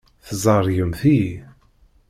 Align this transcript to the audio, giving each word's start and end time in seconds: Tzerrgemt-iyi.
Tzerrgemt-iyi. 0.27 1.33